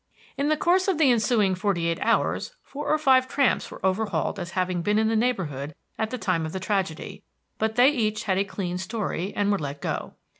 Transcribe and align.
In 0.35 0.49
the 0.49 0.57
course 0.57 0.87
of 0.87 0.97
the 0.97 1.11
ensuing 1.11 1.53
forty 1.53 1.85
eight 1.85 1.99
hours 2.01 2.55
four 2.63 2.87
or 2.87 2.97
five 2.97 3.27
tramps 3.27 3.69
were 3.69 3.85
overhauled 3.85 4.39
as 4.39 4.53
having 4.57 4.81
been 4.81 4.97
in 4.97 5.09
the 5.09 5.15
neighborhood 5.15 5.75
at 5.99 6.09
the 6.09 6.17
time 6.17 6.43
of 6.43 6.53
the 6.53 6.59
tragedy; 6.59 7.23
but 7.59 7.75
they 7.75 7.91
each 7.91 8.23
had 8.23 8.39
a 8.39 8.43
clean 8.43 8.79
story, 8.79 9.31
and 9.35 9.51
were 9.51 9.59
let 9.59 9.79
go. 9.79 10.15